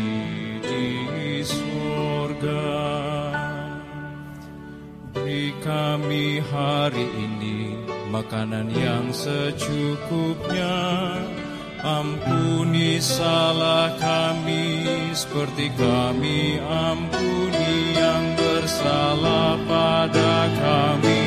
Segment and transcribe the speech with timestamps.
[5.69, 7.77] kami hari ini
[8.09, 10.81] makanan yang secukupnya.
[11.85, 21.23] Ampuni salah kami seperti kami ampuni yang bersalah pada kami.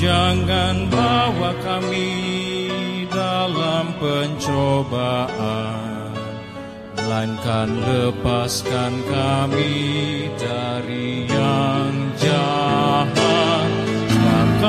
[0.00, 2.14] Jangan bawa kami
[3.10, 5.28] dalam pencobaan,
[6.96, 9.74] melainkan lepaskan kami
[10.40, 12.05] dari yang.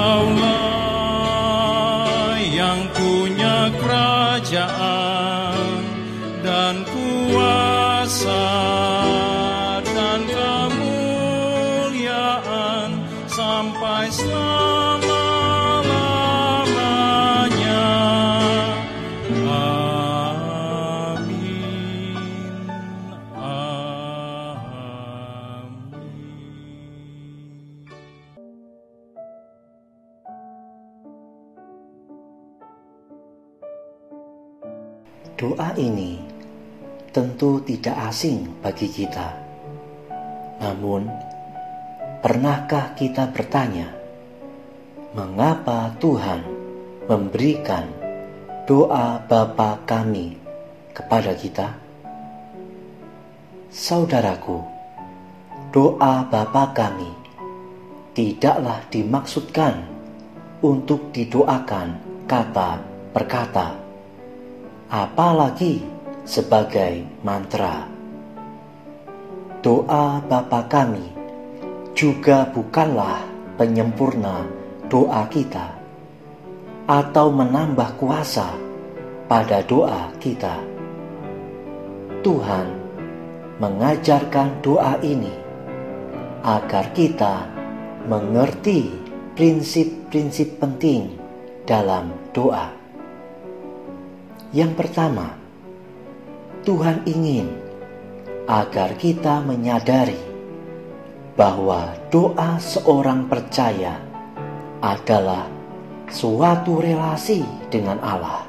[0.07, 5.83] Sebab Kaulah yang punya kerajaan
[6.39, 8.66] dan kuasa
[35.37, 36.17] Doa ini
[37.13, 39.37] tentu tidak asing bagi kita.
[40.57, 41.05] Namun,
[42.25, 43.85] pernahkah kita bertanya,
[45.13, 46.41] mengapa Tuhan
[47.05, 47.85] memberikan
[48.65, 50.41] doa Bapa kami
[50.97, 51.69] kepada kita?
[53.69, 54.65] Saudaraku,
[55.69, 57.13] doa Bapa kami
[58.17, 59.85] tidaklah dimaksudkan
[60.65, 62.81] untuk didoakan kata
[63.13, 63.86] per kata
[64.87, 65.83] apalagi
[66.23, 67.87] sebagai mantra.
[69.59, 71.03] Doa Bapa kami
[71.91, 73.25] juga bukanlah
[73.59, 74.47] penyempurna
[74.87, 75.75] doa kita
[76.87, 78.47] atau menambah kuasa
[79.27, 80.55] pada doa kita.
[82.23, 82.67] Tuhan
[83.59, 85.33] mengajarkan doa ini
[86.47, 87.49] agar kita
[88.07, 88.87] mengerti
[89.35, 91.11] prinsip-prinsip penting
[91.67, 92.76] dalam doa.
[94.55, 95.35] Yang pertama,
[96.63, 97.51] Tuhan ingin
[98.47, 100.15] agar kita menyadari
[101.35, 103.99] bahwa doa seorang percaya
[104.79, 105.51] adalah
[106.07, 108.47] suatu relasi dengan Allah.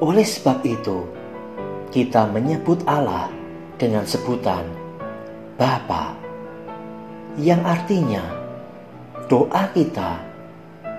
[0.00, 1.04] Oleh sebab itu,
[1.92, 3.28] kita menyebut Allah
[3.76, 4.64] dengan sebutan
[5.60, 6.16] Bapa,
[7.36, 8.24] yang artinya
[9.28, 10.16] doa kita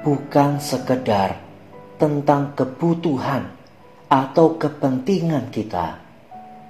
[0.05, 1.41] bukan sekedar
[1.97, 3.62] tentang kebutuhan
[4.13, 5.97] atau kepentingan kita,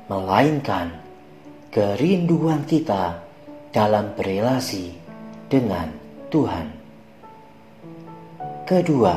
[0.08, 0.96] melainkan
[1.76, 3.20] kerinduan kita
[3.76, 4.96] dalam berelasi
[5.52, 5.92] dengan
[6.32, 6.68] Tuhan.
[8.64, 9.16] Kedua,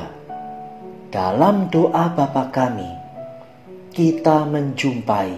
[1.06, 2.90] dalam doa Bapa kami,
[3.94, 5.30] kita menjumpai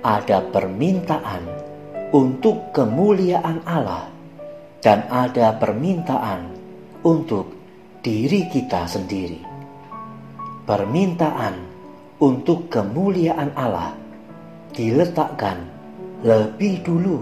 [0.00, 1.44] ada permintaan
[2.16, 4.08] untuk kemuliaan Allah
[4.80, 6.48] dan ada permintaan
[7.04, 7.52] untuk
[8.00, 9.44] diri kita sendiri.
[10.64, 11.69] Permintaan
[12.20, 13.96] untuk kemuliaan Allah
[14.76, 15.56] diletakkan
[16.20, 17.18] lebih dulu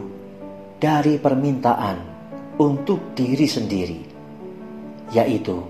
[0.82, 1.96] dari permintaan
[2.58, 4.00] untuk diri sendiri,
[5.14, 5.62] yaitu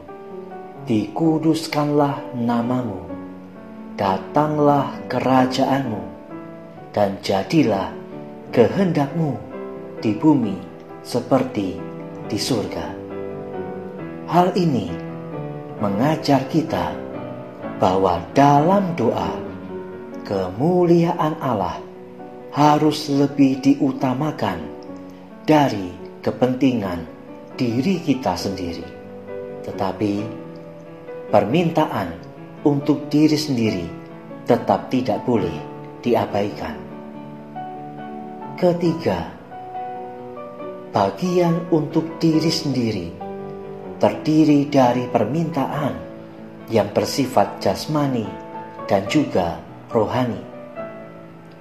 [0.88, 3.04] dikuduskanlah namamu,
[4.00, 6.00] datanglah kerajaanmu,
[6.96, 7.92] dan jadilah
[8.48, 9.36] kehendakmu
[10.00, 10.56] di bumi
[11.04, 11.76] seperti
[12.32, 12.96] di surga.
[14.28, 14.88] Hal ini
[15.84, 17.07] mengajar kita
[17.78, 19.30] bahwa dalam doa
[20.26, 21.78] kemuliaan Allah
[22.50, 24.58] harus lebih diutamakan
[25.46, 27.06] dari kepentingan
[27.54, 28.84] diri kita sendiri.
[29.62, 30.12] Tetapi
[31.30, 32.08] permintaan
[32.66, 33.86] untuk diri sendiri
[34.44, 35.54] tetap tidak boleh
[36.02, 36.74] diabaikan.
[38.58, 39.30] Ketiga,
[40.90, 43.08] bagian untuk diri sendiri
[44.02, 46.07] terdiri dari permintaan
[46.68, 48.28] yang bersifat jasmani
[48.84, 50.40] dan juga rohani.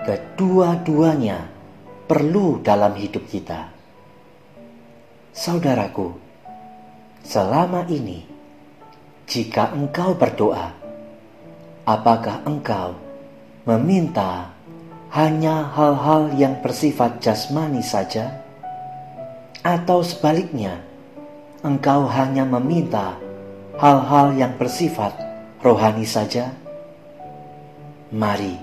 [0.03, 1.47] Kedua-duanya
[2.07, 3.67] perlu dalam hidup kita.
[5.35, 6.15] Saudaraku,
[7.23, 8.23] selama ini
[9.27, 10.71] jika engkau berdoa,
[11.83, 12.95] apakah engkau
[13.67, 14.55] meminta
[15.11, 18.39] hanya hal-hal yang bersifat jasmani saja?
[19.67, 20.79] Atau sebaliknya,
[21.59, 23.19] engkau hanya meminta
[23.77, 25.13] hal-hal yang bersifat
[25.61, 26.49] rohani saja?
[28.09, 28.57] Mari,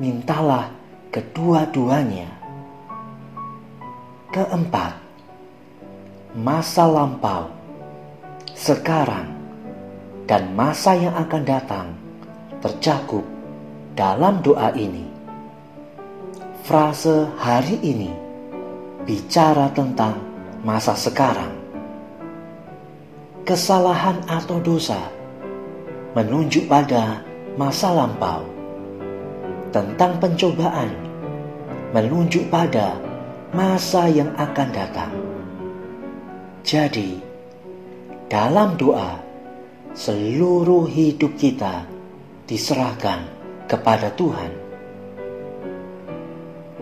[0.00, 0.72] mintalah
[1.12, 2.32] kedua-duanya.
[4.32, 4.92] Keempat,
[6.32, 7.52] masa lampau,
[8.56, 9.28] sekarang,
[10.24, 11.86] dan masa yang akan datang
[12.64, 13.24] tercakup
[13.96, 15.04] dalam doa ini.
[16.64, 18.12] Frase hari ini
[19.08, 20.20] bicara tentang
[20.60, 21.57] masa sekarang.
[23.48, 25.08] Kesalahan atau dosa
[26.12, 27.24] menunjuk pada
[27.56, 28.44] masa lampau.
[29.72, 30.92] Tentang pencobaan
[31.96, 33.00] menunjuk pada
[33.56, 35.12] masa yang akan datang.
[36.60, 37.24] Jadi,
[38.28, 39.16] dalam doa,
[39.96, 41.88] seluruh hidup kita
[42.44, 43.24] diserahkan
[43.64, 44.52] kepada Tuhan.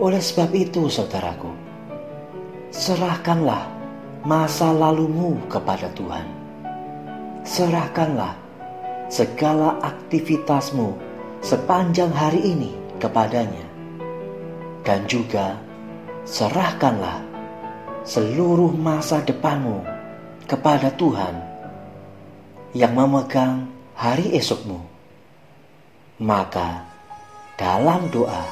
[0.03, 1.47] Oleh sebab itu, saudaraku,
[2.75, 3.71] serahkanlah
[4.27, 6.36] masa lalumu kepada Tuhan.
[7.47, 8.35] Serahkanlah
[9.07, 10.99] segala aktivitasmu
[11.39, 13.63] sepanjang hari ini kepadanya,
[14.83, 15.55] dan juga
[16.27, 17.23] serahkanlah
[18.03, 19.79] seluruh masa depanmu
[20.43, 21.39] kepada Tuhan
[22.75, 24.83] yang memegang hari esokmu.
[26.19, 26.83] Maka,
[27.55, 28.43] dalam doa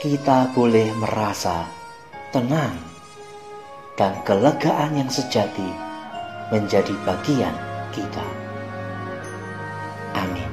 [0.00, 1.68] kita boleh merasa
[2.32, 2.80] tenang
[3.92, 5.68] dan kelegaan yang sejati
[6.48, 8.22] menjadi bagian kita.
[10.14, 10.52] Amin.